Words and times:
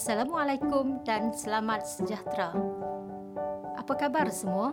Assalamualaikum 0.00 1.04
dan 1.04 1.28
selamat 1.28 1.84
sejahtera. 1.84 2.56
Apa 3.76 3.92
khabar 4.00 4.32
semua? 4.32 4.72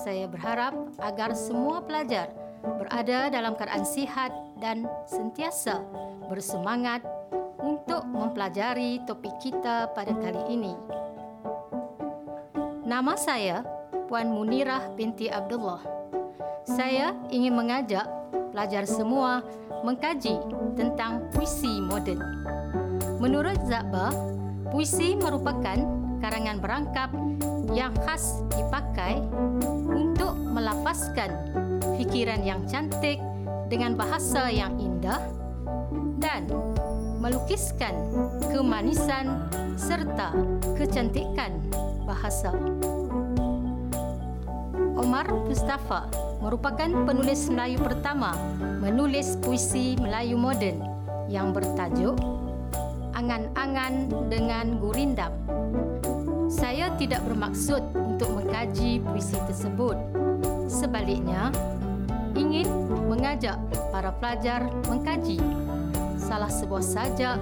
Saya 0.00 0.24
berharap 0.24 0.72
agar 1.04 1.36
semua 1.36 1.84
pelajar 1.84 2.32
berada 2.64 3.28
dalam 3.28 3.52
keadaan 3.52 3.84
sihat 3.84 4.32
dan 4.56 4.88
sentiasa 5.04 5.84
bersemangat 6.32 7.04
untuk 7.60 8.08
mempelajari 8.08 9.04
topik 9.04 9.36
kita 9.36 9.92
pada 9.92 10.16
kali 10.16 10.40
ini. 10.48 10.72
Nama 12.88 13.12
saya 13.20 13.60
Puan 14.08 14.32
Munirah 14.32 14.96
binti 14.96 15.28
Abdullah. 15.28 15.84
Saya 16.64 17.12
ingin 17.28 17.52
mengajak 17.52 18.08
pelajar 18.48 18.88
semua 18.88 19.44
mengkaji 19.84 20.40
tentang 20.72 21.20
puisi 21.36 21.84
moden. 21.84 22.41
Menurut 23.22 23.54
Zabba, 23.70 24.10
puisi 24.74 25.14
merupakan 25.14 25.78
karangan 26.18 26.58
berangkap 26.58 27.06
yang 27.70 27.94
khas 28.02 28.42
dipakai 28.50 29.22
untuk 29.94 30.34
melafazkan 30.34 31.30
fikiran 31.94 32.42
yang 32.42 32.66
cantik 32.66 33.22
dengan 33.70 33.94
bahasa 33.94 34.50
yang 34.50 34.74
indah 34.74 35.22
dan 36.18 36.50
melukiskan 37.22 37.94
kemanisan 38.50 39.46
serta 39.78 40.34
kecantikan 40.74 41.62
bahasa. 42.02 42.50
Omar 44.98 45.30
Mustafa 45.46 46.10
merupakan 46.42 46.90
penulis 47.06 47.46
Melayu 47.46 47.78
pertama 47.86 48.34
menulis 48.82 49.38
puisi 49.38 49.94
Melayu 50.02 50.34
moden 50.34 50.82
yang 51.30 51.54
bertajuk 51.54 52.18
Angan-angan 53.22 54.10
dengan 54.26 54.82
Gurindam. 54.82 55.30
Saya 56.50 56.90
tidak 56.98 57.22
bermaksud 57.22 57.78
untuk 57.94 58.34
mengkaji 58.34 58.98
puisi 58.98 59.38
tersebut. 59.46 59.94
Sebaliknya, 60.66 61.54
ingin 62.34 62.66
mengajak 63.06 63.62
para 63.94 64.10
pelajar 64.18 64.66
mengkaji 64.90 65.38
salah 66.18 66.50
sebuah 66.50 66.82
sajak 66.82 67.38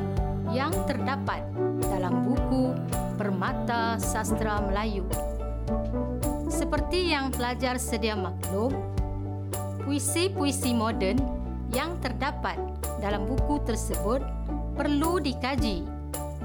yang 0.53 0.69
terdapat 0.85 1.49
dalam 1.89 2.29
buku 2.29 2.77
Permata 3.17 3.97
Sastra 3.97 4.61
Melayu. 4.61 5.09
Seperti 6.53 7.09
yang 7.09 7.33
pelajar 7.33 7.81
sedia 7.81 8.13
maklum, 8.13 8.77
puisi-puisi 9.89 10.77
moden 10.77 11.17
yang 11.73 11.97
terdapat 12.05 12.61
dalam 13.01 13.25
buku 13.25 13.65
tersebut 13.65 14.21
perlu 14.81 15.21
dikaji 15.21 15.85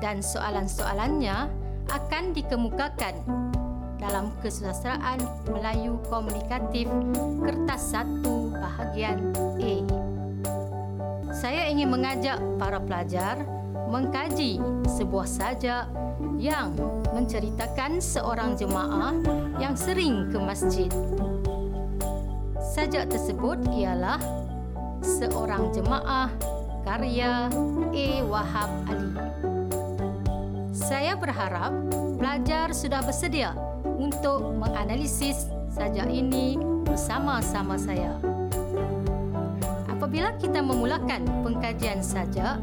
dan 0.03 0.19
soalan-soalannya 0.19 1.47
akan 1.87 2.35
dikemukakan 2.35 3.15
dalam 3.95 4.27
kesusastraan 4.43 5.23
Melayu 5.55 5.95
Komunikatif 6.11 6.91
kertas 7.39 7.95
1 7.95 8.27
bahagian 8.59 9.31
A. 9.39 9.75
Saya 11.31 11.71
ingin 11.71 11.87
mengajak 11.87 12.43
para 12.59 12.75
pelajar 12.83 13.39
mengkaji 13.87 14.59
sebuah 14.83 15.31
sajak 15.31 15.87
yang 16.35 16.75
menceritakan 17.15 18.03
seorang 18.03 18.59
jemaah 18.59 19.15
yang 19.63 19.79
sering 19.79 20.27
ke 20.27 20.35
masjid. 20.43 20.91
Sajak 22.59 23.07
tersebut 23.15 23.63
ialah 23.71 24.19
seorang 24.99 25.71
jemaah 25.71 26.54
karya 26.85 27.49
A. 27.97 28.07
Wahab 28.29 28.69
Ali. 28.85 29.09
Saya 30.69 31.17
berharap 31.17 31.73
pelajar 32.21 32.69
sudah 32.77 33.01
bersedia 33.01 33.57
untuk 33.97 34.53
menganalisis 34.53 35.49
sajak 35.73 36.05
ini 36.13 36.61
bersama-sama 36.85 37.73
saya. 37.81 38.13
Apabila 39.89 40.37
kita 40.37 40.61
memulakan 40.61 41.25
pengkajian 41.41 42.05
sajak, 42.05 42.61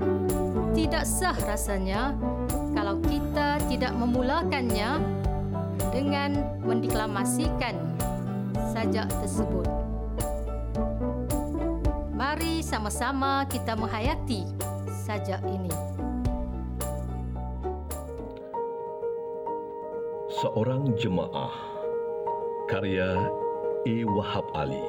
tidak 0.70 1.02
sah 1.02 1.34
rasanya 1.42 2.14
kalau 2.78 3.02
kita 3.02 3.58
tidak 3.66 3.90
memulakannya 3.98 5.02
dengan 5.90 6.46
mendeklamasikan 6.62 7.74
sajak 8.70 9.10
tersebut. 9.18 9.91
Sama-sama 12.62 13.42
kita 13.50 13.74
menghayati 13.74 14.46
sajak 15.02 15.42
ini. 15.50 15.74
Seorang 20.30 20.94
jemaah 20.94 21.50
karya 22.70 23.18
E. 23.82 24.06
Wahab 24.06 24.46
Ali 24.54 24.86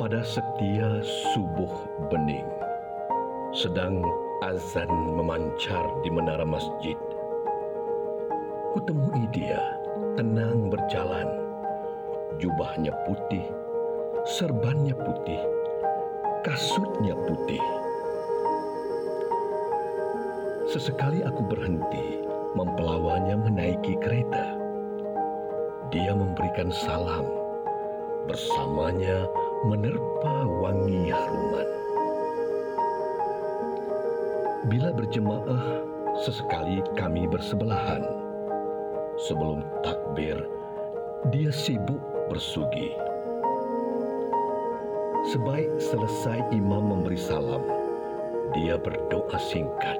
pada 0.00 0.24
setia 0.24 1.04
subuh 1.04 1.70
bening 2.08 2.48
sedang 3.52 4.00
azan 4.40 4.90
memancar 5.14 5.84
di 6.00 6.08
menara 6.08 6.48
masjid 6.48 6.96
kutemui 8.72 9.28
dia 9.30 9.60
tenang 10.16 10.72
berjalan 10.72 11.43
jubahnya 12.40 12.92
putih 13.04 13.44
serbannya 14.24 14.94
putih 14.96 15.42
kasutnya 16.42 17.14
putih 17.26 17.62
sesekali 20.70 21.20
aku 21.22 21.42
berhenti 21.46 22.24
mempelawanya 22.54 23.36
menaiki 23.38 23.98
kereta 24.00 24.56
dia 25.92 26.12
memberikan 26.16 26.72
salam 26.74 27.44
bersamanya 28.24 29.28
menerpa 29.68 30.48
wangi 30.48 31.12
haruman. 31.12 31.68
Bila 34.72 34.96
berjemaah, 34.96 35.84
sesekali 36.24 36.80
kami 36.96 37.28
bersebelahan. 37.28 38.00
Sebelum 39.28 39.60
takbir, 39.84 40.48
dia 41.28 41.52
sibuk 41.52 42.00
bersugi. 42.28 42.94
Sebaik 45.32 45.72
selesai 45.80 46.52
imam 46.52 46.84
memberi 46.84 47.16
salam, 47.16 47.64
dia 48.52 48.76
berdoa 48.76 49.38
singkat, 49.40 49.96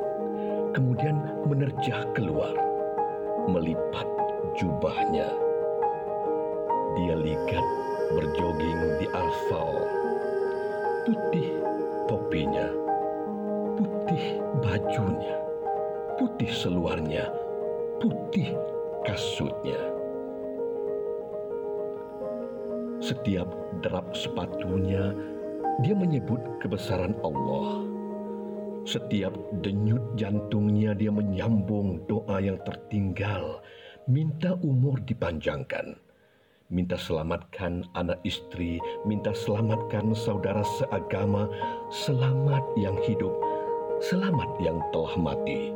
kemudian 0.77 1.17
menerjah 1.49 2.05
keluar, 2.13 2.53
melipat 3.49 4.05
jubahnya. 4.61 5.33
Dia 6.95 7.15
ligat 7.19 7.67
berjoging 8.15 8.81
di 9.01 9.07
asfal. 9.11 9.73
Putih 11.05 11.49
topinya, 12.09 12.69
putih 13.81 14.41
bajunya, 14.61 15.37
putih 16.21 16.53
seluarnya, 16.53 17.29
putih 18.01 18.53
kasutnya. 19.05 19.94
Setiap 23.05 23.45
derap 23.85 24.17
sepatunya, 24.17 25.13
dia 25.85 25.93
menyebut 25.93 26.41
kebesaran 26.57 27.13
Allah. 27.21 27.85
Setiap 28.89 29.37
denyut 29.61 30.17
jantungnya 30.17 30.97
dia 30.97 31.13
menyambung 31.13 32.01
doa 32.09 32.41
yang 32.41 32.57
tertinggal, 32.65 33.61
minta 34.09 34.57
umur 34.65 35.05
dipanjangkan 35.05 36.01
minta 36.73 36.97
selamatkan 36.97 37.85
anak 37.95 38.19
istri, 38.25 38.81
minta 39.05 39.37
selamatkan 39.37 40.17
saudara 40.17 40.65
seagama, 40.65 41.47
selamat 41.93 42.65
yang 42.81 42.97
hidup, 43.05 43.31
selamat 44.01 44.49
yang 44.59 44.81
telah 44.91 45.15
mati, 45.15 45.71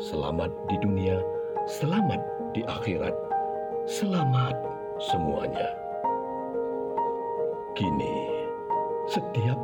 selamat 0.00 0.54
di 0.70 0.76
dunia, 0.80 1.18
selamat 1.66 2.22
di 2.56 2.62
akhirat, 2.64 3.12
selamat 3.84 4.56
semuanya. 5.02 5.83
Kini, 7.74 8.30
setiap 9.10 9.58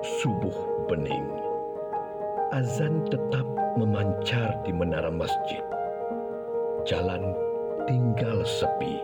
subuh 0.00 0.88
bening, 0.88 1.28
azan 2.56 3.04
tetap 3.12 3.44
memancar 3.76 4.56
di 4.64 4.72
menara 4.72 5.12
masjid. 5.12 5.60
Jalan 6.88 7.36
tinggal 7.84 8.48
sepi 8.48 8.96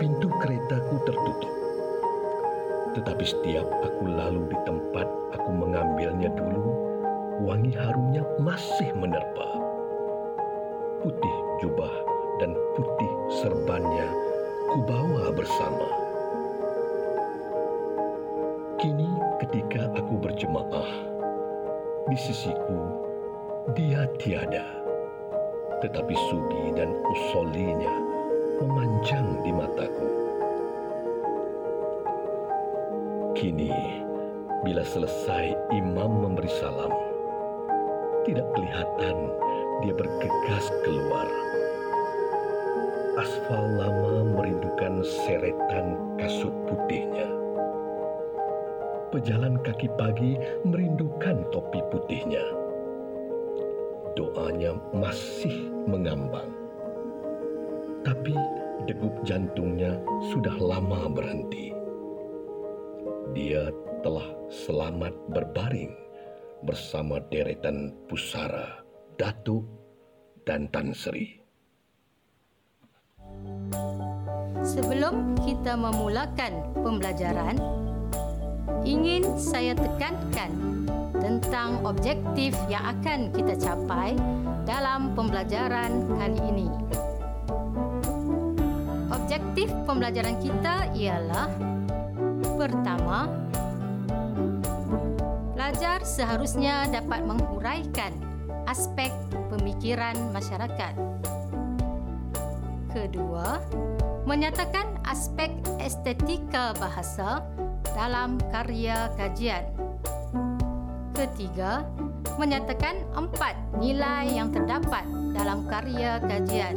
pintu 0.00 0.32
keretaku 0.40 0.96
tertutup. 1.04 1.52
Tetapi 2.96 3.20
setiap 3.20 3.68
aku 3.84 4.08
lalu 4.08 4.48
di 4.48 4.56
tempat 4.64 5.04
aku 5.36 5.52
mengambilnya 5.52 6.32
dulu, 6.32 6.72
wangi 7.44 7.76
harumnya 7.76 8.24
masih 8.40 8.88
menerpa. 8.96 9.60
Putih 11.04 11.36
jubah 11.60 11.92
dan 12.40 12.56
putih 12.80 13.12
serbannya 13.44 14.08
kubawa 14.72 15.28
bersama. 15.36 16.01
Kini 18.82 19.06
ketika 19.38 19.94
aku 19.94 20.18
berjemaah, 20.18 20.90
di 22.10 22.18
sisiku, 22.18 22.82
dia 23.78 24.10
tiada. 24.18 24.66
Tetapi 25.78 26.10
Sugi 26.10 26.74
dan 26.74 26.90
Usolinya 26.90 27.94
memanjang 28.58 29.38
di 29.46 29.54
mataku. 29.54 30.10
Kini, 33.38 33.70
bila 34.66 34.82
selesai 34.82 35.54
imam 35.70 36.18
memberi 36.26 36.50
salam, 36.58 36.90
tidak 38.26 38.50
kelihatan 38.50 39.30
dia 39.86 39.94
bergegas 39.94 40.66
keluar. 40.82 41.30
Asfal 43.14 43.78
lama 43.78 44.26
merindukan 44.26 45.06
seretan 45.06 46.18
kasut 46.18 46.50
putihnya. 46.66 47.41
Pejalan 49.12 49.60
kaki 49.60 49.92
pagi 50.00 50.40
merindukan 50.64 51.44
topi 51.52 51.84
putihnya. 51.92 52.40
Doanya 54.16 54.72
masih 54.96 55.68
mengambang. 55.84 56.48
Tapi 58.08 58.32
degup 58.88 59.12
jantungnya 59.28 60.00
sudah 60.32 60.56
lama 60.56 61.12
berhenti. 61.12 61.76
Dia 63.36 63.68
telah 64.00 64.32
selamat 64.48 65.12
berbaring 65.28 65.92
bersama 66.64 67.20
deretan 67.28 67.92
pusara, 68.08 68.80
datuk 69.20 69.68
dan 70.48 70.72
tan 70.72 70.96
sri. 70.96 71.36
Sebelum 74.64 75.36
kita 75.44 75.76
memulakan 75.76 76.64
pembelajaran, 76.80 77.81
ingin 78.82 79.22
saya 79.38 79.78
tekankan 79.78 80.50
tentang 81.22 81.78
objektif 81.86 82.50
yang 82.66 82.82
akan 82.98 83.30
kita 83.30 83.54
capai 83.54 84.18
dalam 84.66 85.14
pembelajaran 85.14 86.06
kali 86.18 86.40
ini. 86.50 86.68
Objektif 89.12 89.70
pembelajaran 89.86 90.36
kita 90.42 90.90
ialah 90.98 91.46
pertama, 92.58 93.30
pelajar 95.54 96.02
seharusnya 96.02 96.90
dapat 96.90 97.22
menghuraikan 97.22 98.10
aspek 98.66 99.14
pemikiran 99.46 100.14
masyarakat. 100.34 100.94
Kedua, 102.92 103.62
menyatakan 104.26 104.84
aspek 105.06 105.50
estetika 105.80 106.74
bahasa 106.76 107.42
dalam 107.92 108.40
karya 108.50 109.08
kajian. 109.16 109.64
Ketiga, 111.12 111.84
menyatakan 112.40 113.04
empat 113.14 113.54
nilai 113.78 114.32
yang 114.32 114.48
terdapat 114.50 115.04
dalam 115.36 115.68
karya 115.68 116.18
kajian. 116.24 116.74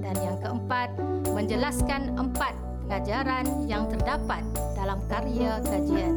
Dan 0.00 0.16
yang 0.24 0.36
keempat, 0.40 0.88
menjelaskan 1.36 2.16
empat 2.16 2.56
pengajaran 2.88 3.46
yang 3.68 3.84
terdapat 3.92 4.40
dalam 4.74 4.98
karya 5.06 5.60
kajian. 5.68 6.16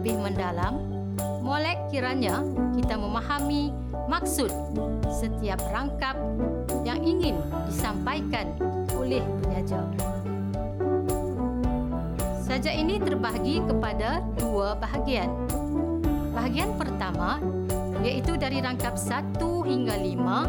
lebih 0.00 0.16
mendalam, 0.16 0.79
molek 1.60 1.92
kiranya 1.92 2.40
kita 2.72 2.96
memahami 2.96 3.68
maksud 4.08 4.48
setiap 5.12 5.60
rangkap 5.68 6.16
yang 6.88 7.04
ingin 7.04 7.36
disampaikan 7.68 8.48
oleh 8.96 9.20
penyaja. 9.44 9.84
Sajak 12.40 12.72
ini 12.72 12.96
terbahagi 12.96 13.60
kepada 13.68 14.24
dua 14.40 14.72
bahagian. 14.80 15.28
Bahagian 16.32 16.80
pertama 16.80 17.44
iaitu 18.00 18.40
dari 18.40 18.64
rangkap 18.64 18.96
satu 18.96 19.60
hingga 19.60 20.00
lima, 20.00 20.48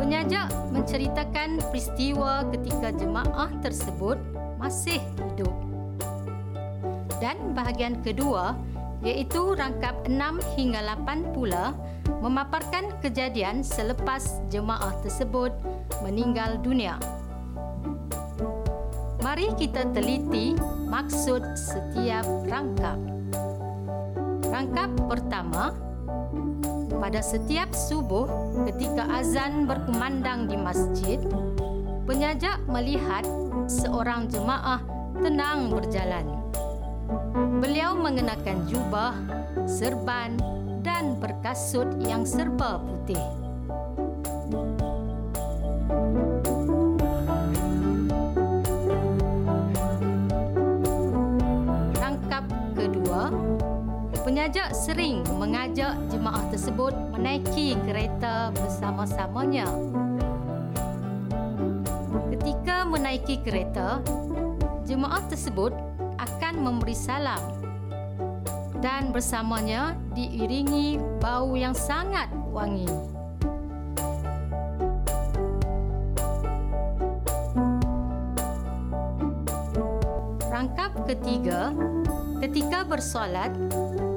penyajak 0.00 0.48
menceritakan 0.72 1.60
peristiwa 1.68 2.48
ketika 2.48 2.88
jemaah 2.96 3.52
tersebut 3.60 4.16
masih 4.56 4.96
hidup 5.28 5.52
dan 7.20 7.36
bahagian 7.52 8.00
kedua 8.00 8.56
iaitu 9.00 9.56
rangkap 9.56 9.96
6 10.04 10.56
hingga 10.56 10.80
8 10.84 11.32
pula 11.32 11.72
memaparkan 12.20 12.92
kejadian 13.00 13.64
selepas 13.64 14.44
jemaah 14.52 14.92
tersebut 15.00 15.52
meninggal 16.04 16.60
dunia. 16.60 17.00
Mari 19.20 19.52
kita 19.56 19.84
teliti 19.92 20.56
maksud 20.88 21.44
setiap 21.56 22.24
rangkap. 22.48 22.96
Rangkap 24.48 24.90
pertama, 25.08 25.76
pada 27.00 27.20
setiap 27.24 27.72
subuh 27.72 28.28
ketika 28.68 29.08
azan 29.08 29.64
berkumandang 29.64 30.48
di 30.48 30.56
masjid, 30.56 31.20
penyajak 32.04 32.60
melihat 32.68 33.24
seorang 33.68 34.28
jemaah 34.28 34.80
tenang 35.20 35.68
berjalan. 35.72 36.39
Beliau 37.60 37.98
mengenakan 37.98 38.64
jubah, 38.70 39.14
serban 39.66 40.38
dan 40.80 41.18
berkasut 41.18 41.86
yang 42.00 42.22
serba 42.22 42.78
putih. 42.78 43.20
Rangkap 51.98 52.46
kedua, 52.78 53.34
penyajak 54.22 54.70
sering 54.70 55.26
mengajak 55.34 55.98
jemaah 56.08 56.46
tersebut 56.54 56.94
menaiki 57.12 57.74
kereta 57.84 58.54
bersama-samanya. 58.54 59.66
Ketika 62.30 62.86
menaiki 62.86 63.42
kereta, 63.42 63.98
jemaah 64.86 65.20
tersebut 65.28 65.74
akan 66.20 66.54
memberi 66.60 66.92
salam 66.92 67.40
dan 68.84 69.12
bersamanya 69.12 69.96
diiringi 70.12 71.00
bau 71.20 71.56
yang 71.56 71.72
sangat 71.72 72.28
wangi. 72.52 72.88
Rangkap 80.48 80.92
ketiga, 81.08 81.72
ketika 82.44 82.84
bersolat, 82.84 83.52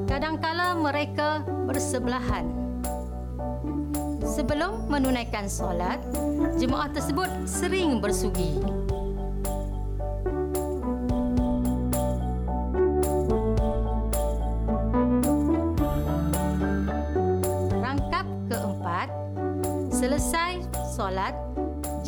kadangkala 0.07 0.75
mereka 0.75 1.39
bersebelahan. 1.67 2.51
Sebelum 4.23 4.91
menunaikan 4.91 5.47
solat, 5.47 6.03
jemaah 6.59 6.91
tersebut 6.91 7.31
sering 7.47 8.03
bersugi. 8.03 8.82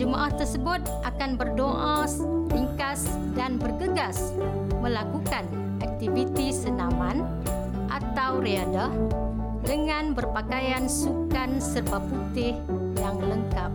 Jemaah 0.06 0.30
tersebut 0.38 0.86
akan 1.02 1.34
berdoa 1.34 2.06
ringkas 2.54 3.10
dan 3.34 3.58
bergegas 3.58 4.38
melakukan 4.78 5.50
aktiviti 5.82 6.54
senaman 6.54 7.26
atau 7.90 8.38
riadah 8.38 8.94
dengan 9.66 10.14
berpakaian 10.14 10.86
sukan 10.86 11.58
serba 11.58 11.98
putih 12.06 12.54
yang 13.02 13.18
lengkap. 13.18 13.74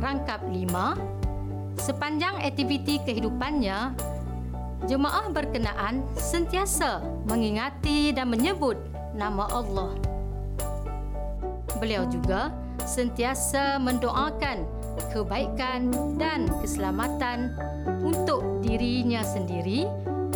Rangkap 0.00 0.40
lima, 0.48 0.96
sepanjang 1.76 2.40
aktiviti 2.40 2.96
kehidupannya, 3.04 3.92
jemaah 4.84 5.32
berkenaan 5.32 6.04
sentiasa 6.20 7.00
mengingati 7.24 8.12
dan 8.12 8.28
menyebut 8.28 8.76
nama 9.16 9.48
Allah. 9.48 9.96
Beliau 11.80 12.04
juga 12.12 12.52
sentiasa 12.84 13.80
mendoakan 13.80 14.68
kebaikan 15.12 15.88
dan 16.20 16.48
keselamatan 16.60 17.56
untuk 18.04 18.44
dirinya 18.60 19.24
sendiri, 19.24 19.88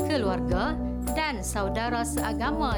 keluarga 0.08 0.76
dan 1.12 1.40
saudara 1.44 2.04
seagama. 2.04 2.76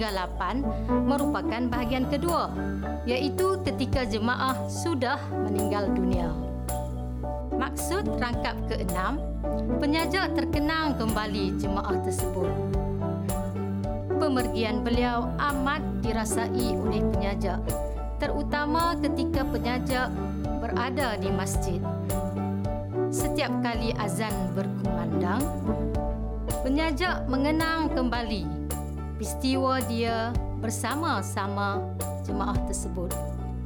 Hingga 0.00 0.32
8 0.32 0.64
merupakan 1.04 1.60
bahagian 1.68 2.08
kedua 2.08 2.48
iaitu 3.04 3.60
ketika 3.68 4.08
jemaah 4.08 4.56
sudah 4.64 5.20
meninggal 5.44 5.92
dunia. 5.92 6.32
Maksud 7.52 8.08
rangkap 8.16 8.56
keenam, 8.64 9.20
penyaja 9.76 10.32
terkenang 10.32 10.96
kembali 10.96 11.52
jemaah 11.60 12.00
tersebut. 12.00 12.48
Pemergian 14.16 14.80
beliau 14.80 15.28
amat 15.36 15.84
dirasai 16.00 16.80
oleh 16.80 17.04
penyaja, 17.12 17.60
terutama 18.16 18.96
ketika 19.04 19.44
penyaja 19.44 20.08
berada 20.64 21.20
di 21.20 21.28
masjid. 21.28 21.84
Setiap 23.12 23.52
kali 23.60 23.92
azan 24.00 24.32
berkumandang, 24.56 25.44
penyaja 26.64 27.20
mengenang 27.28 27.92
kembali 27.92 28.59
peristiwa 29.20 29.84
dia 29.84 30.32
bersama-sama 30.64 31.84
jemaah 32.24 32.56
tersebut 32.64 33.12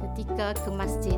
ketika 0.03 0.51
ke 0.51 0.67
masjid. 0.75 1.15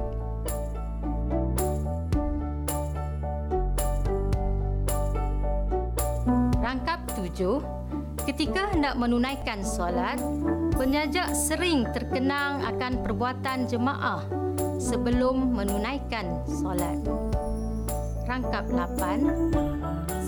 Rangkap 6.61 7.01
tujuh, 7.17 7.65
ketika 8.29 8.77
hendak 8.77 8.93
menunaikan 9.01 9.65
solat, 9.65 10.21
penyaja 10.77 11.33
sering 11.33 11.89
terkenang 11.89 12.61
akan 12.61 13.01
perbuatan 13.01 13.65
jemaah 13.65 14.21
sebelum 14.77 15.57
menunaikan 15.57 16.45
solat. 16.45 17.01
Rangkap 18.29 18.69
lapan, 18.69 19.49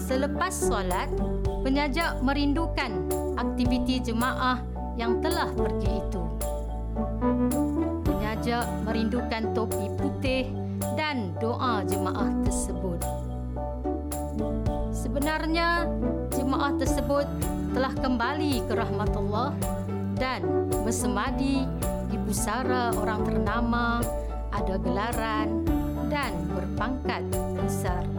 selepas 0.10 0.50
solat, 0.50 1.06
penyaja 1.62 2.18
merindukan 2.26 3.06
aktiviti 3.38 4.02
jemaah 4.02 4.58
yang 4.98 5.22
telah 5.22 5.54
pergi 5.54 6.02
itu. 6.02 6.24
Penyaja 8.10 8.66
merindukan 8.90 9.54
topi 9.54 9.86
putih 10.02 10.50
dan 10.98 11.30
doa 11.38 11.86
jemaah 11.86 12.34
tersebut. 12.42 12.98
Sebenarnya, 14.90 15.86
jemaah 16.34 16.74
tersebut 16.82 17.30
telah 17.78 17.94
kembali 17.94 18.66
ke 18.66 18.74
rahmatullah 18.74 19.54
dan 20.18 20.42
bersemadi 20.82 21.70
di 22.10 22.18
pusara 22.26 22.90
orang 22.98 23.22
ternama, 23.30 24.02
ada 24.50 24.76
gelaran 24.82 25.70
dan 26.10 26.34
berpangkat 26.50 27.22
besar. 27.62 28.19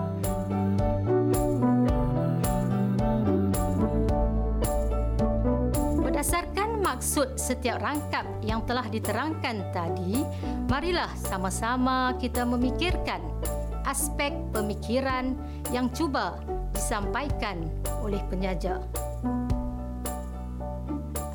Berdasarkan 6.21 6.85
maksud 6.85 7.41
setiap 7.41 7.81
rangkap 7.81 8.29
yang 8.45 8.61
telah 8.69 8.85
diterangkan 8.85 9.73
tadi, 9.73 10.21
marilah 10.69 11.09
sama-sama 11.17 12.13
kita 12.21 12.45
memikirkan 12.45 13.25
aspek 13.89 14.29
pemikiran 14.53 15.33
yang 15.73 15.89
cuba 15.97 16.37
disampaikan 16.77 17.65
oleh 18.05 18.21
penyaja. 18.29 18.85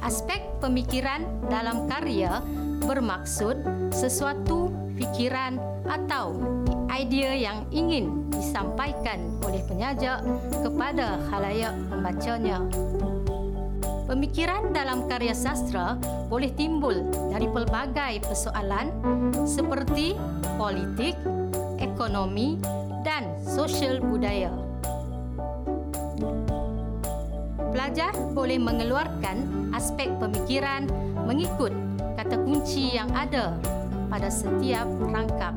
Aspek 0.05 0.45
pemikiran 0.61 1.25
dalam 1.49 1.89
karya 1.89 2.45
bermaksud 2.85 3.57
sesuatu 3.89 4.69
fikiran 5.01 5.57
atau 5.89 6.37
idea 6.93 7.33
yang 7.33 7.65
ingin 7.73 8.29
disampaikan 8.29 9.33
oleh 9.49 9.65
penyaja 9.65 10.21
kepada 10.61 11.17
khalayak 11.33 11.73
pembacanya. 11.89 12.61
Pemikiran 14.05 14.69
dalam 14.69 15.09
karya 15.09 15.33
sastra 15.33 15.97
boleh 16.29 16.53
timbul 16.53 17.05
dari 17.33 17.49
pelbagai 17.49 18.21
persoalan 18.21 18.93
seperti 19.49 20.13
politik, 20.61 21.17
ekonomi 21.81 22.61
dan 23.01 23.25
sosial 23.41 24.01
budaya 24.01 24.65
pelajar 27.85 28.17
boleh 28.31 28.55
mengeluarkan 28.57 29.69
aspek 29.75 30.07
pemikiran 30.17 30.89
mengikut 31.27 31.69
kata 32.15 32.39
kunci 32.41 32.95
yang 32.95 33.11
ada 33.11 33.55
pada 34.07 34.31
setiap 34.31 34.83
rangkap. 35.05 35.51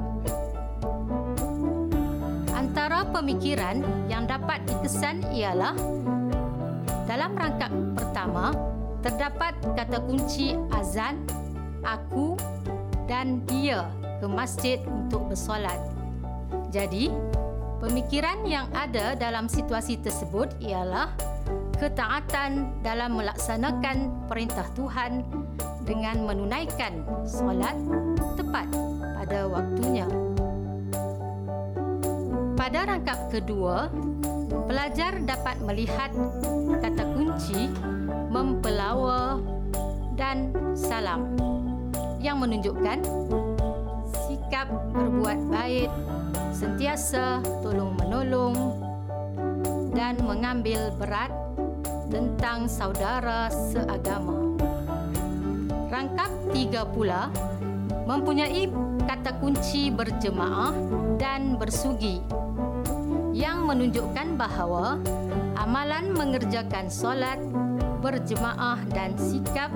Antara 2.52 3.06
pemikiran 3.10 3.80
yang 4.06 4.26
dapat 4.26 4.60
dikesan 4.66 5.24
ialah 5.30 5.72
dalam 7.08 7.32
rangkap 7.32 7.72
pertama 7.96 8.52
terdapat 9.00 9.56
kata 9.72 10.04
kunci 10.04 10.52
azan, 10.76 11.24
aku 11.80 12.36
dan 13.08 13.40
dia 13.48 13.88
ke 14.20 14.28
masjid 14.28 14.76
untuk 14.84 15.32
bersolat. 15.32 15.80
Jadi, 16.68 17.08
pemikiran 17.80 18.44
yang 18.44 18.68
ada 18.76 19.16
dalam 19.16 19.48
situasi 19.48 19.96
tersebut 20.04 20.52
ialah 20.60 21.08
ketaatan 21.80 22.76
dalam 22.84 23.16
melaksanakan 23.16 24.28
perintah 24.28 24.68
Tuhan 24.76 25.24
dengan 25.88 26.28
menunaikan 26.28 27.00
solat 27.24 27.78
tepat 28.36 28.68
pada 29.00 29.48
waktunya. 29.48 30.04
Pada 32.58 32.84
rangkap 32.84 33.32
kedua, 33.32 33.88
pelajar 34.68 35.16
dapat 35.24 35.56
melihat 35.64 36.12
kata 36.84 37.04
kunci 37.16 37.72
mempelawa 38.28 39.40
dan 40.12 40.52
salam 40.76 41.32
yang 42.20 42.36
menunjukkan 42.36 43.00
sikap 44.28 44.68
berbuat 44.92 45.40
baik, 45.48 45.88
sentiasa 46.52 47.40
tolong 47.64 47.96
menolong 47.96 48.76
dan 49.96 50.20
mengambil 50.20 50.92
berat 51.00 51.32
tentang 52.12 52.68
saudara 52.68 53.48
seagama. 53.48 54.52
Rangkap 55.88 56.28
tiga 56.52 56.84
pula 56.84 57.32
mempunyai 58.04 58.68
kata 59.08 59.32
kunci 59.40 59.88
berjemaah 59.88 60.76
dan 61.16 61.56
bersugi 61.56 62.20
yang 63.38 63.70
menunjukkan 63.70 64.34
bahawa 64.34 64.98
amalan 65.54 66.10
mengerjakan 66.10 66.90
solat 66.90 67.38
berjemaah 68.02 68.82
dan 68.90 69.14
sikap 69.14 69.70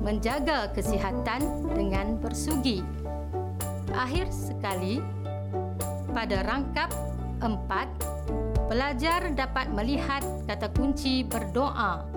menjaga 0.00 0.72
kesihatan 0.72 1.68
dengan 1.76 2.16
bersugi. 2.16 2.80
Akhir 3.92 4.32
sekali, 4.32 5.04
pada 6.16 6.40
rangkap 6.48 6.88
empat, 7.44 7.92
pelajar 8.72 9.28
dapat 9.36 9.68
melihat 9.76 10.24
kata 10.48 10.72
kunci 10.72 11.20
berdoa 11.28 12.08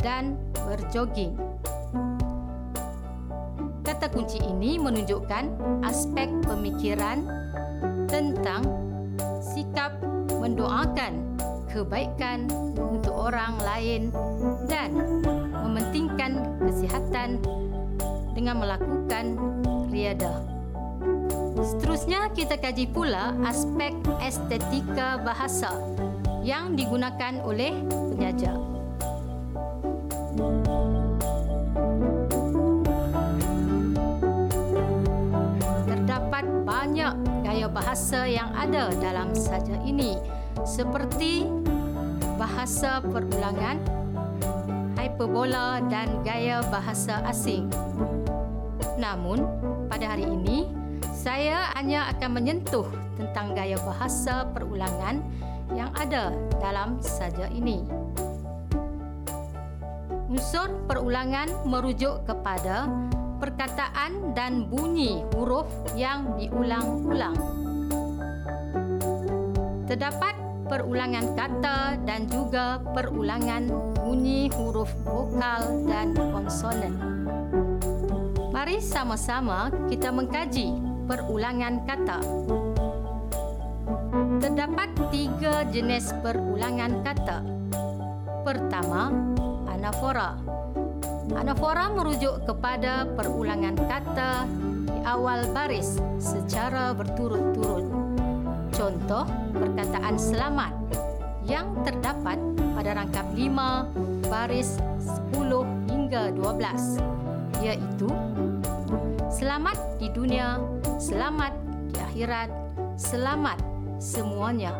dan 0.00 0.40
berjoging. 0.64 1.36
Kata 3.84 4.08
kunci 4.08 4.40
ini 4.40 4.80
menunjukkan 4.80 5.44
aspek 5.84 6.32
pemikiran 6.48 7.20
tentang 8.08 8.85
sikap 9.76 10.00
mendoakan 10.40 11.36
kebaikan 11.68 12.48
untuk 12.80 13.12
orang 13.12 13.60
lain 13.60 14.08
dan 14.72 14.88
mementingkan 15.52 16.40
kesihatan 16.64 17.36
dengan 18.32 18.64
melakukan 18.64 19.36
riadah. 19.92 20.40
Seterusnya 21.60 22.32
kita 22.32 22.56
kaji 22.56 22.88
pula 22.88 23.36
aspek 23.44 23.92
estetika 24.24 25.20
bahasa 25.20 25.68
yang 26.40 26.72
digunakan 26.72 27.36
oleh 27.44 27.76
penyaja. 28.16 28.56
Terdapat 35.84 36.44
banyak 36.64 37.35
gaya 37.56 37.72
bahasa 37.72 38.28
yang 38.28 38.52
ada 38.52 38.92
dalam 39.00 39.32
saja 39.32 39.80
ini 39.80 40.20
seperti 40.68 41.48
bahasa 42.36 43.00
perulangan, 43.00 43.80
hyperbola 44.92 45.80
dan 45.88 46.20
gaya 46.20 46.60
bahasa 46.68 47.24
asing. 47.24 47.64
Namun, 49.00 49.40
pada 49.88 50.04
hari 50.04 50.28
ini, 50.28 50.68
saya 51.16 51.72
hanya 51.80 52.12
akan 52.12 52.36
menyentuh 52.36 52.92
tentang 53.16 53.56
gaya 53.56 53.80
bahasa 53.88 54.44
perulangan 54.52 55.24
yang 55.72 55.88
ada 55.96 56.36
dalam 56.60 57.00
saja 57.00 57.48
ini. 57.48 57.80
Unsur 60.28 60.68
perulangan 60.84 61.48
merujuk 61.64 62.20
kepada 62.28 62.84
perkataan 63.36 64.32
dan 64.32 64.68
bunyi 64.68 65.24
huruf 65.36 65.68
yang 65.96 66.36
diulang-ulang. 66.40 67.36
Terdapat 69.86 70.34
perulangan 70.66 71.26
kata 71.38 71.94
dan 72.02 72.26
juga 72.26 72.82
perulangan 72.90 73.70
bunyi 74.02 74.50
huruf 74.50 74.90
vokal 75.06 75.86
dan 75.86 76.10
konsonan. 76.12 76.94
Mari 78.50 78.82
sama-sama 78.82 79.70
kita 79.86 80.10
mengkaji 80.10 80.74
perulangan 81.06 81.86
kata. 81.86 82.18
Terdapat 84.42 84.88
tiga 85.14 85.62
jenis 85.70 86.10
perulangan 86.24 87.04
kata. 87.06 87.38
Pertama, 88.42 89.14
anafora. 89.70 90.34
Anafora 91.34 91.90
merujuk 91.90 92.46
kepada 92.46 93.02
perulangan 93.18 93.74
kata 93.74 94.46
di 94.86 94.98
awal 95.02 95.42
baris 95.50 95.98
secara 96.22 96.94
berturut-turut. 96.94 97.90
Contoh 98.70 99.26
perkataan 99.50 100.14
selamat 100.14 100.70
yang 101.50 101.74
terdapat 101.82 102.38
pada 102.78 103.02
rangkap 103.02 103.26
5 103.34 104.30
baris 104.30 104.78
10 105.34 105.90
hingga 105.90 106.30
12 106.30 107.02
iaitu 107.66 108.10
selamat 109.26 109.78
di 109.98 110.06
dunia, 110.14 110.62
selamat 111.02 111.50
di 111.90 111.98
akhirat, 111.98 112.50
selamat 112.94 113.58
semuanya. 113.98 114.70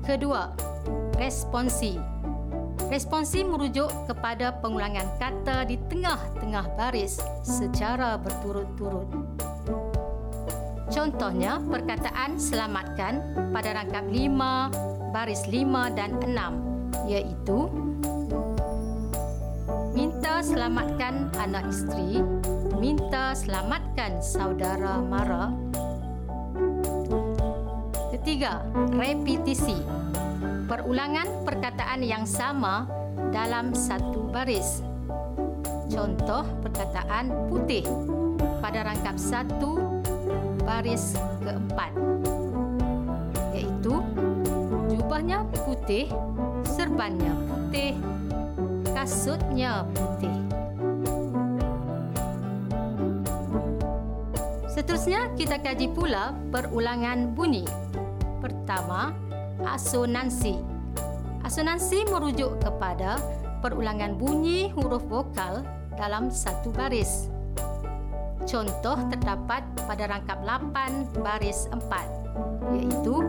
Kedua, 0.00 0.48
responsi. 1.20 2.19
Responsi 2.90 3.46
merujuk 3.46 3.86
kepada 4.10 4.50
pengulangan 4.58 5.06
kata 5.22 5.62
di 5.62 5.78
tengah-tengah 5.86 6.74
baris 6.74 7.22
secara 7.46 8.18
berturut-turut. 8.18 9.06
Contohnya, 10.90 11.62
perkataan 11.62 12.34
selamatkan 12.34 13.22
pada 13.54 13.78
rangkap 13.78 14.02
5, 14.10 15.14
baris 15.14 15.46
5 15.46 15.86
dan 15.94 16.18
6 16.18 17.06
iaitu 17.06 17.70
minta 19.94 20.42
selamatkan 20.42 21.30
anak 21.38 21.70
isteri, 21.70 22.26
minta 22.74 23.38
selamatkan 23.38 24.18
saudara 24.18 24.98
mara, 24.98 25.54
Ketiga, 28.10 28.60
repetisi. 28.92 29.80
Perulangan 30.70 31.42
perkataan 31.42 31.98
yang 31.98 32.22
sama 32.22 32.86
dalam 33.34 33.74
satu 33.74 34.30
baris. 34.30 34.86
Contoh 35.90 36.46
perkataan 36.62 37.50
putih 37.50 37.82
pada 38.62 38.86
rangkap 38.86 39.18
satu 39.18 39.82
baris 40.62 41.18
keempat. 41.42 41.90
Iaitu 43.50 43.98
jubahnya 44.94 45.42
putih, 45.66 46.06
serbannya 46.62 47.34
putih, 47.50 47.98
kasutnya 48.94 49.82
putih. 49.90 50.38
Seterusnya 54.70 55.34
kita 55.34 55.58
kaji 55.58 55.90
pula 55.90 56.30
perulangan 56.54 57.34
bunyi. 57.34 57.66
Pertama, 58.38 59.10
asonansi. 59.64 60.56
Asonansi 61.44 62.04
merujuk 62.08 62.60
kepada 62.60 63.16
perulangan 63.60 64.16
bunyi 64.16 64.72
huruf 64.72 65.04
vokal 65.08 65.64
dalam 65.96 66.32
satu 66.32 66.72
baris. 66.72 67.28
Contoh 68.48 68.96
terdapat 69.12 69.62
pada 69.84 70.08
rangkap 70.08 70.40
8 70.42 71.20
baris 71.20 71.68
4 71.70 72.72
iaitu 72.72 73.20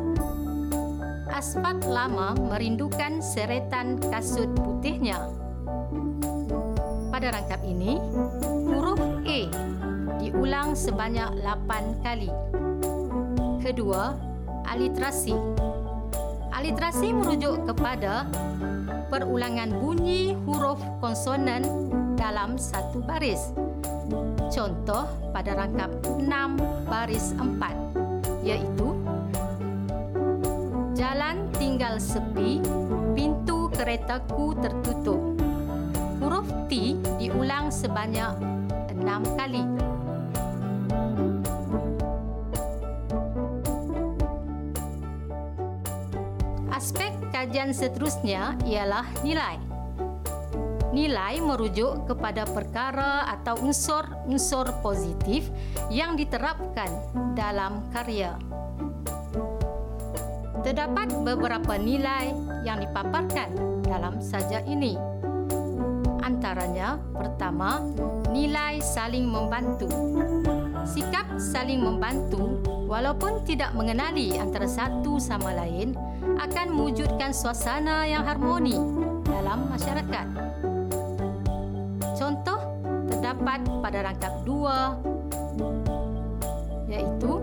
Asfak 1.31 1.87
lama 1.87 2.35
merindukan 2.35 3.23
seretan 3.23 3.95
kasut 4.11 4.51
putihnya. 4.51 5.31
Pada 7.07 7.31
rangkap 7.31 7.63
ini, 7.63 7.95
huruf 8.67 8.99
A 9.23 9.47
diulang 10.19 10.75
sebanyak 10.75 11.31
8 11.39 12.03
kali. 12.03 12.27
Kedua, 13.63 14.11
aliterasi. 14.67 15.33
Aliterasi 16.61 17.09
merujuk 17.09 17.73
kepada 17.73 18.29
perulangan 19.09 19.73
bunyi 19.81 20.37
huruf 20.45 20.77
konsonan 21.01 21.65
dalam 22.13 22.53
satu 22.53 23.01
baris. 23.01 23.49
Contoh 24.53 25.09
pada 25.33 25.57
rangkap 25.57 25.89
6 26.05 26.29
baris 26.85 27.33
4 27.33 28.45
iaitu 28.45 28.93
Jalan 30.93 31.49
tinggal 31.57 31.97
sepi, 31.97 32.61
pintu 33.17 33.65
keretaku 33.73 34.53
tertutup. 34.61 35.17
Huruf 36.21 36.45
T 36.69 36.93
diulang 37.17 37.73
sebanyak 37.73 38.37
6 39.01 39.01
kali. 39.33 39.65
Aspek 46.71 47.11
kajian 47.35 47.75
seterusnya 47.75 48.55
ialah 48.63 49.03
nilai. 49.27 49.59
Nilai 50.95 51.43
merujuk 51.43 52.07
kepada 52.07 52.47
perkara 52.47 53.27
atau 53.27 53.59
unsur-unsur 53.59 54.71
positif 54.79 55.51
yang 55.91 56.15
diterapkan 56.15 56.87
dalam 57.35 57.83
karya. 57.91 58.39
Terdapat 60.63 61.11
beberapa 61.27 61.75
nilai 61.75 62.31
yang 62.63 62.79
dipaparkan 62.79 63.51
dalam 63.83 64.23
sajak 64.23 64.63
ini. 64.63 64.95
Antaranya, 66.23 66.95
pertama, 67.11 67.83
nilai 68.31 68.79
saling 68.79 69.27
membantu. 69.27 69.91
Sikap 70.87 71.35
saling 71.35 71.83
membantu 71.83 72.63
walaupun 72.87 73.43
tidak 73.43 73.75
mengenali 73.75 74.39
antara 74.39 74.67
satu 74.67 75.19
sama 75.19 75.51
lain 75.51 75.95
akan 76.39 76.67
mewujudkan 76.71 77.35
suasana 77.35 78.07
yang 78.07 78.23
harmoni 78.23 78.77
dalam 79.27 79.67
masyarakat. 79.67 80.27
Contoh 82.15 82.59
terdapat 83.09 83.59
pada 83.81 83.99
rangkap 84.05 84.33
dua 84.45 84.95
iaitu 86.91 87.41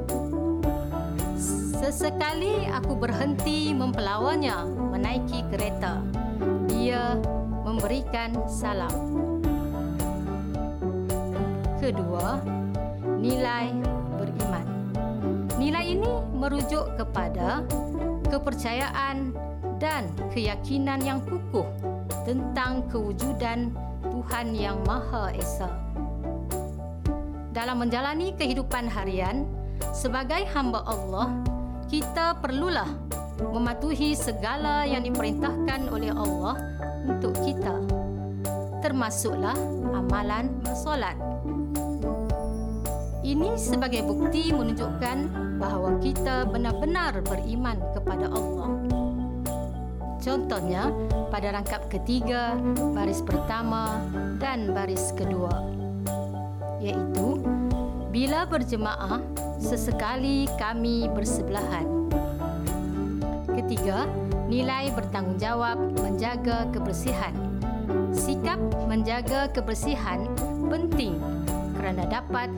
Sesekali 1.78 2.66
aku 2.68 2.98
berhenti 2.98 3.70
mempelawannya 3.70 4.66
menaiki 4.92 5.46
kereta. 5.46 6.02
Dia 6.66 7.14
memberikan 7.62 8.34
salam. 8.50 8.92
Kedua, 11.78 12.42
nilai 13.22 13.72
beriman. 14.18 14.66
Nilai 15.56 15.96
ini 15.96 16.12
merujuk 16.34 16.98
kepada 16.98 17.62
kepercayaan 18.28 19.32
dan 19.80 20.08
keyakinan 20.32 21.00
yang 21.02 21.20
kukuh 21.24 21.66
tentang 22.28 22.84
kewujudan 22.92 23.72
Tuhan 24.08 24.52
Yang 24.52 24.78
Maha 24.84 25.32
Esa. 25.32 25.68
Dalam 27.52 27.82
menjalani 27.82 28.36
kehidupan 28.36 28.86
harian 28.86 29.48
sebagai 29.90 30.46
hamba 30.54 30.84
Allah, 30.86 31.32
kita 31.88 32.38
perlulah 32.38 32.88
mematuhi 33.40 34.12
segala 34.14 34.84
yang 34.84 35.02
diperintahkan 35.02 35.88
oleh 35.88 36.12
Allah 36.12 36.54
untuk 37.08 37.32
kita 37.42 37.74
termasuklah 38.78 39.58
amalan 39.90 40.54
bersolat 40.62 41.18
ini 43.28 43.60
sebagai 43.60 44.08
bukti 44.08 44.54
menunjukkan 44.54 45.47
bahawa 45.58 45.98
kita 45.98 46.46
benar-benar 46.46 47.18
beriman 47.26 47.76
kepada 47.92 48.30
Allah 48.30 48.70
contohnya 50.22 50.94
pada 51.28 51.52
rangkap 51.52 51.90
ketiga 51.90 52.54
baris 52.94 53.20
pertama 53.20 53.98
dan 54.38 54.70
baris 54.70 55.12
kedua 55.18 55.66
iaitu 56.78 57.42
bila 58.08 58.48
berjemaah 58.48 59.20
sesekali 59.58 60.46
kami 60.56 61.10
bersebelahan. 61.12 61.86
Ketiga, 63.52 64.06
nilai 64.46 64.88
bertanggungjawab 64.94 65.98
menjaga 65.98 66.70
kebersihan. 66.70 67.34
Sikap 68.14 68.58
menjaga 68.86 69.50
kebersihan 69.52 70.24
penting 70.70 71.18
kerana 71.76 72.06
dapat 72.06 72.48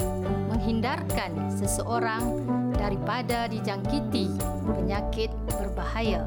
menghindarkan 0.48 1.50
seseorang 1.52 2.44
daripada 2.80 3.44
dijangkiti 3.52 4.32
penyakit 4.64 5.28
berbahaya. 5.60 6.24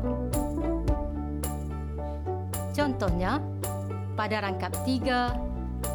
Contohnya, 2.78 3.42
pada 4.14 4.46
rangkap 4.46 4.70
tiga, 4.86 5.34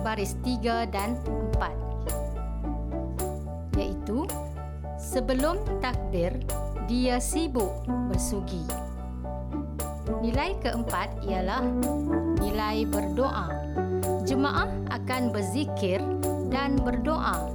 baris 0.03 0.35
tiga 0.42 0.83
dan 0.90 1.14
empat, 1.23 1.75
iaitu 3.79 4.27
Sebelum 4.99 5.62
takbir, 5.79 6.35
dia 6.90 7.23
sibuk 7.23 7.87
bersugi. 8.11 8.66
Nilai 10.18 10.59
keempat 10.59 11.23
ialah 11.23 11.62
nilai 12.42 12.83
berdoa. 12.83 13.47
Jemaah 14.27 14.66
akan 14.90 15.31
berzikir 15.31 16.03
dan 16.51 16.75
berdoa 16.83 17.47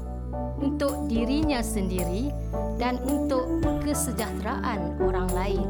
untuk 0.63 1.11
dirinya 1.11 1.59
sendiri 1.59 2.31
dan 2.79 2.95
untuk 3.03 3.59
kesejahteraan 3.83 5.03
orang 5.03 5.27
lain. 5.35 5.67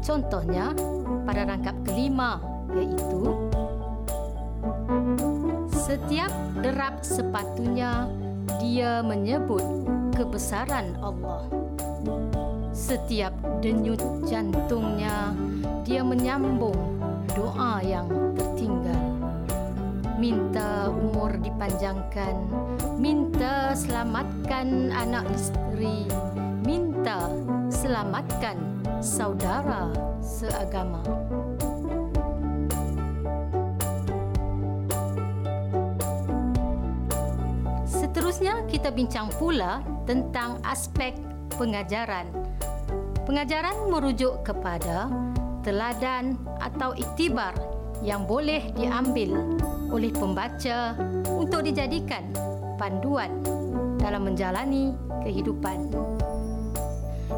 Contohnya 0.00 0.72
pada 1.28 1.44
rangkap 1.44 1.76
kelima 1.84 2.40
iaitu 2.72 3.36
setiap 5.76 6.32
derap 6.64 7.04
sepatunya 7.04 8.08
dia 8.56 9.04
menyebut 9.04 9.60
kebesaran 10.16 10.96
Allah. 11.04 11.44
Setiap 12.72 13.36
denyut 13.60 14.00
jantungnya 14.24 15.36
dia 15.84 16.00
menyambung 16.00 16.96
doa 17.36 17.84
yang. 17.84 18.31
Minta 20.22 20.86
umur 20.86 21.34
dipanjangkan, 21.34 22.46
minta 22.94 23.74
selamatkan 23.74 24.94
anak 24.94 25.26
isteri, 25.34 26.06
minta 26.62 27.26
selamatkan 27.66 28.54
saudara 29.02 29.90
seagama. 30.22 31.02
Seterusnya 37.82 38.62
kita 38.70 38.94
bincang 38.94 39.26
pula 39.42 39.82
tentang 40.06 40.62
aspek 40.62 41.18
pengajaran. 41.58 42.30
Pengajaran 43.26 43.90
merujuk 43.90 44.46
kepada 44.46 45.10
teladan 45.66 46.38
atau 46.62 46.94
iktibar 46.94 47.58
yang 48.06 48.22
boleh 48.22 48.70
diambil 48.78 49.61
oleh 49.92 50.08
pembaca 50.08 50.96
untuk 51.28 51.68
dijadikan 51.68 52.24
panduan 52.80 53.28
dalam 54.00 54.24
menjalani 54.24 54.96
kehidupan. 55.22 55.92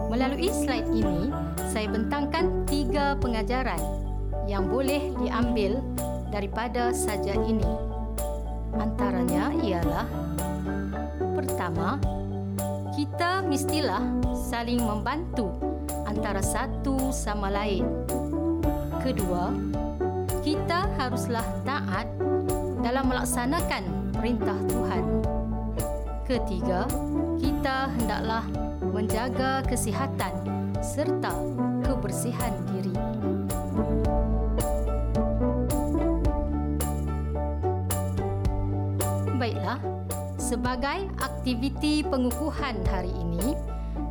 Melalui 0.08 0.48
slide 0.54 0.88
ini, 0.94 1.28
saya 1.68 1.90
bentangkan 1.90 2.64
tiga 2.70 3.18
pengajaran 3.18 3.82
yang 4.46 4.70
boleh 4.70 5.10
diambil 5.18 5.82
daripada 6.30 6.94
saja 6.94 7.34
ini. 7.34 7.66
Antaranya 8.78 9.54
ialah 9.58 10.06
pertama, 11.34 11.98
kita 12.94 13.42
mestilah 13.42 14.02
saling 14.34 14.82
membantu 14.82 15.50
antara 16.06 16.42
satu 16.42 17.10
sama 17.10 17.50
lain. 17.50 17.86
Kedua, 19.02 19.50
kita 20.42 20.90
haruslah 20.98 21.44
taat 21.66 22.06
dalam 22.84 23.08
melaksanakan 23.08 24.12
perintah 24.12 24.60
Tuhan. 24.68 25.04
Ketiga, 26.28 26.84
kita 27.40 27.88
hendaklah 27.96 28.44
menjaga 28.92 29.64
kesihatan 29.64 30.36
serta 30.84 31.32
kebersihan 31.80 32.52
diri. 32.68 32.92
Baiklah, 39.40 39.80
sebagai 40.36 41.08
aktiviti 41.24 42.04
pengukuhan 42.04 42.84
hari 42.92 43.12
ini, 43.16 43.56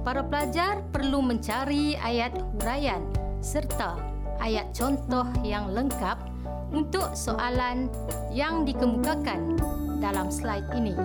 para 0.01 0.25
pelajar 0.25 0.81
perlu 0.89 1.21
mencari 1.21 1.93
ayat 2.01 2.33
huraian 2.57 3.05
serta 3.37 4.01
ayat 4.41 4.73
contoh 4.73 5.29
yang 5.45 5.69
lengkap 5.71 6.32
untuk 6.73 7.13
soalan 7.13 7.87
yang 8.33 8.65
dikemukakan 8.65 9.61
dalam 10.01 10.27
slide 10.33 10.67
ini. 10.73 10.97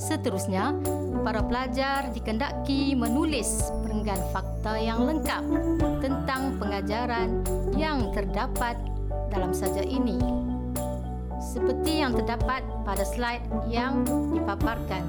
Seterusnya, 0.00 0.72
para 1.26 1.42
pelajar 1.42 2.08
dikendaki 2.14 2.94
menulis 2.94 3.68
perenggan 3.82 4.20
fakta 4.30 4.78
yang 4.78 5.04
lengkap 5.04 5.44
tentang 5.98 6.56
pengajaran 6.56 7.42
yang 7.74 8.14
terdapat 8.14 8.78
dalam 9.28 9.50
saja 9.50 9.82
ini. 9.82 10.16
Seperti 11.42 12.00
yang 12.00 12.16
terdapat 12.16 12.64
pada 12.86 13.04
slide 13.04 13.44
yang 13.68 14.06
dipaparkan 14.32 15.04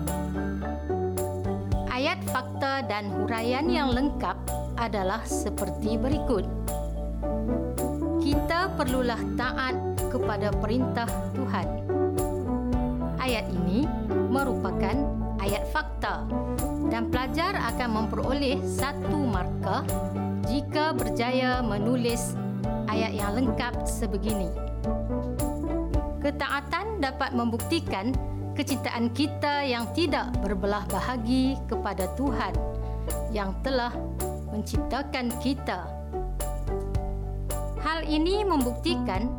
ayat 1.96 2.20
fakta 2.28 2.84
dan 2.92 3.08
huraian 3.08 3.72
yang 3.72 3.90
lengkap 3.96 4.36
adalah 4.76 5.24
seperti 5.24 5.96
berikut. 5.96 6.44
Kita 8.36 8.68
perlulah 8.76 9.22
taat 9.40 9.80
kepada 10.12 10.52
perintah 10.52 11.08
Tuhan. 11.32 11.68
Ayat 13.16 13.48
ini 13.48 13.88
merupakan 14.28 14.92
ayat 15.40 15.64
fakta 15.72 16.28
dan 16.92 17.08
pelajar 17.08 17.56
akan 17.56 17.90
memperoleh 18.04 18.60
satu 18.60 19.24
markah 19.24 19.88
jika 20.52 20.92
berjaya 20.92 21.64
menulis 21.64 22.36
ayat 22.92 23.16
yang 23.16 23.40
lengkap 23.40 23.88
sebegini. 23.88 24.52
Ketaatan 26.20 27.00
dapat 27.00 27.32
membuktikan 27.32 28.12
kecintaan 28.52 29.16
kita 29.16 29.64
yang 29.64 29.88
tidak 29.96 30.36
berbelah 30.44 30.84
bahagi 30.92 31.56
kepada 31.72 32.12
Tuhan 32.20 32.52
yang 33.32 33.56
telah 33.64 33.96
menciptakan 34.52 35.32
kita. 35.40 35.95
Hal 37.86 38.02
ini 38.10 38.42
membuktikan 38.42 39.30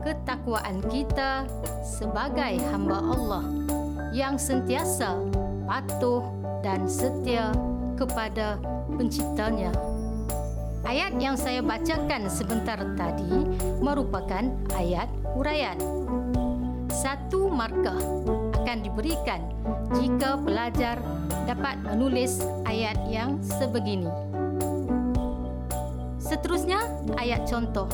ketakwaan 0.00 0.80
kita 0.88 1.44
sebagai 1.84 2.56
hamba 2.72 3.04
Allah 3.04 3.44
yang 4.16 4.40
sentiasa 4.40 5.20
patuh 5.68 6.24
dan 6.64 6.88
setia 6.88 7.52
kepada 8.00 8.56
penciptanya. 8.96 9.76
Ayat 10.88 11.20
yang 11.20 11.36
saya 11.36 11.60
bacakan 11.60 12.32
sebentar 12.32 12.80
tadi 12.96 13.44
merupakan 13.84 14.48
ayat 14.80 15.12
huraian 15.36 15.76
satu 16.88 17.52
markah 17.52 18.00
akan 18.56 18.78
diberikan 18.80 19.44
jika 20.00 20.40
pelajar 20.40 20.96
dapat 21.44 21.76
menulis 21.84 22.40
ayat 22.64 22.96
yang 23.12 23.36
sebegini. 23.44 24.29
Seterusnya, 26.30 26.78
ayat 27.18 27.42
contoh. 27.50 27.90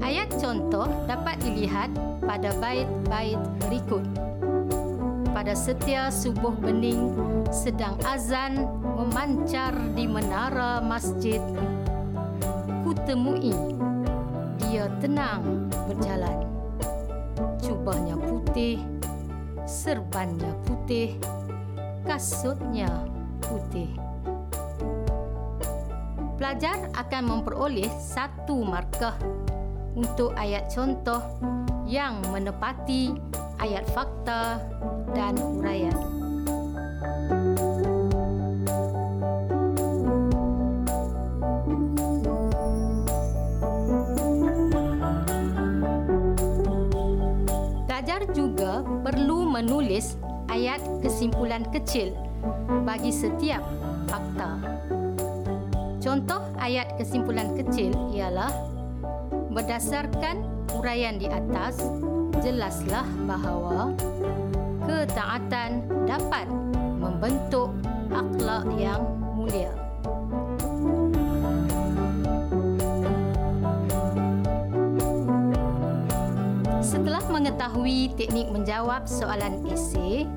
Ayat 0.00 0.32
contoh 0.40 0.88
dapat 1.04 1.36
dilihat 1.44 1.92
pada 2.24 2.56
bait-bait 2.56 3.36
berikut. 3.68 4.00
Pada 5.36 5.52
setiap 5.52 6.08
subuh 6.08 6.56
bening 6.56 7.12
sedang 7.52 8.00
azan 8.08 8.64
memancar 8.96 9.76
di 9.92 10.08
menara 10.08 10.80
masjid, 10.80 11.44
ku 12.80 12.96
temui 13.04 13.52
dia 14.64 14.88
tenang 15.04 15.68
berjalan 15.84 16.48
jubahnya 17.60 18.16
putih, 18.16 18.80
serbannya 19.68 20.48
putih, 20.64 21.12
kasutnya 22.08 22.88
putih. 23.44 24.09
Pelajar 26.40 26.88
akan 26.96 27.22
memperoleh 27.28 27.92
satu 28.00 28.64
markah 28.64 29.12
untuk 29.92 30.32
ayat 30.40 30.72
contoh 30.72 31.20
yang 31.84 32.16
menepati 32.32 33.12
ayat 33.60 33.84
fakta 33.92 34.56
dan 35.12 35.36
huraian. 35.36 36.20
juga 48.30 48.86
perlu 49.02 49.48
menulis 49.48 50.14
ayat 50.52 50.78
kesimpulan 51.02 51.66
kecil 51.74 52.14
bagi 52.86 53.10
setiap 53.10 53.64
fakta. 54.06 54.60
Contoh 56.00 56.40
ayat 56.56 56.96
kesimpulan 56.96 57.52
kecil 57.54 57.92
ialah 58.16 58.48
berdasarkan 59.52 60.42
uraian 60.80 61.20
di 61.20 61.28
atas 61.28 61.76
jelaslah 62.40 63.04
bahawa 63.28 63.92
ketaatan 64.88 65.84
dapat 66.08 66.48
membentuk 66.96 67.68
akhlak 68.10 68.64
yang 68.80 69.04
mulia. 69.36 69.70
mengetahui 77.40 78.12
teknik 78.20 78.52
menjawab 78.52 79.08
soalan 79.08 79.64
esei, 79.72 80.28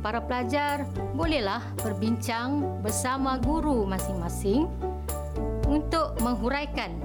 para 0.00 0.16
pelajar 0.22 0.88
bolehlah 1.12 1.60
berbincang 1.84 2.64
bersama 2.80 3.36
guru 3.36 3.84
masing-masing 3.84 4.64
untuk 5.78 6.18
menghuraikan 6.26 6.98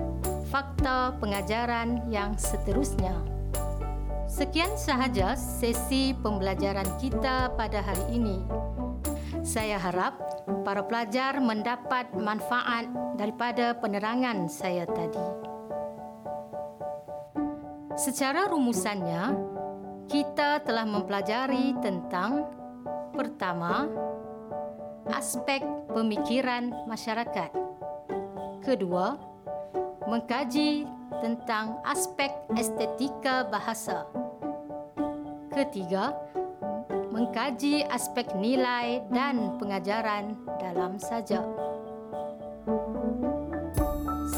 fakta 0.49 1.13
pengajaran 1.21 2.01
yang 2.09 2.33
seterusnya. 2.33 3.13
Sekian 4.25 4.73
sahaja 4.73 5.37
sesi 5.37 6.17
pembelajaran 6.17 6.89
kita 6.97 7.53
pada 7.53 7.85
hari 7.85 8.17
ini. 8.17 8.41
Saya 9.45 9.77
harap 9.77 10.17
para 10.65 10.81
pelajar 10.89 11.37
mendapat 11.37 12.09
manfaat 12.17 12.89
daripada 13.13 13.77
penerangan 13.77 14.49
saya 14.49 14.89
tadi. 14.89 15.27
Secara 17.93 18.49
rumusannya, 18.49 19.37
kita 20.09 20.65
telah 20.65 20.89
mempelajari 20.89 21.77
tentang 21.77 22.49
pertama, 23.13 23.85
aspek 25.13 25.61
pemikiran 25.93 26.73
masyarakat. 26.89 27.63
Kedua, 28.63 29.19
mengkaji 30.07 30.87
tentang 31.19 31.83
aspek 31.83 32.31
estetika 32.55 33.43
bahasa. 33.43 34.07
Ketiga, 35.51 36.15
mengkaji 37.11 37.83
aspek 37.91 38.23
nilai 38.39 39.03
dan 39.11 39.59
pengajaran 39.59 40.39
dalam 40.63 40.95
sajak. 40.95 41.43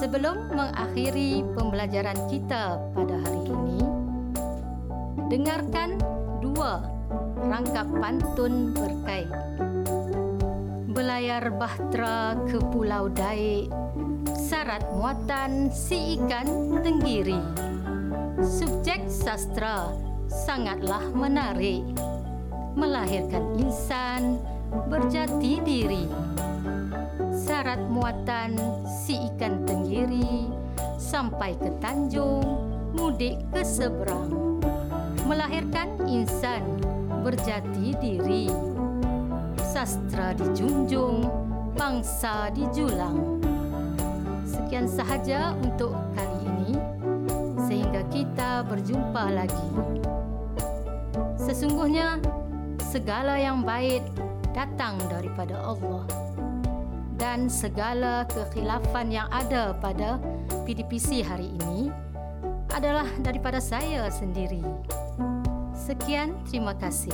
Sebelum 0.01 0.57
mengakhiri 0.57 1.45
pembelajaran 1.53 2.17
kita 2.25 2.81
pada 2.97 3.15
hari 3.29 3.41
ini, 3.45 3.79
dengarkan 5.29 6.01
dua 6.41 6.81
rangkap 7.45 7.85
pantun 8.01 8.73
berkait. 8.73 9.29
Belayar 10.95 11.51
bahtera 11.59 12.39
ke 12.47 12.55
Pulau 12.71 13.11
Daik, 13.11 13.67
syarat 14.33 14.81
muatan 14.97 15.69
si 15.69 16.17
ikan 16.17 16.81
tenggiri. 16.81 17.37
Subjek 18.41 19.05
sastra 19.05 19.93
sangatlah 20.25 21.05
menarik. 21.13 21.85
Melahirkan 22.73 23.55
insan 23.61 24.41
berjati 24.89 25.61
diri. 25.61 26.05
Syarat 27.31 27.79
muatan 27.87 28.57
si 28.89 29.15
ikan 29.33 29.63
tenggiri 29.69 30.49
sampai 30.97 31.53
ke 31.61 31.69
Tanjung 31.77 32.43
mudik 32.97 33.37
ke 33.53 33.61
seberang. 33.61 34.59
Melahirkan 35.29 35.93
insan 36.09 36.65
berjati 37.21 37.93
diri. 38.01 38.49
Sastra 39.61 40.31
dijunjung 40.33 41.27
bangsa 41.75 42.47
dijulang 42.55 43.44
sekian 44.55 44.87
sahaja 44.87 45.51
untuk 45.59 45.91
kali 46.15 46.39
ini 46.47 46.71
sehingga 47.67 48.01
kita 48.07 48.63
berjumpa 48.71 49.35
lagi 49.35 49.69
Sesungguhnya 51.45 52.17
segala 52.81 53.37
yang 53.37 53.61
baik 53.61 54.01
datang 54.55 54.97
daripada 55.11 55.59
Allah 55.61 56.07
dan 57.19 57.51
segala 57.51 58.25
kekhilafan 58.31 59.13
yang 59.13 59.29
ada 59.29 59.75
pada 59.77 60.17
PDPC 60.65 61.21
hari 61.21 61.53
ini 61.61 61.93
adalah 62.73 63.07
daripada 63.21 63.61
saya 63.61 64.09
sendiri. 64.09 64.63
Sekian, 65.75 66.33
terima 66.49 66.73
kasih. 66.75 67.13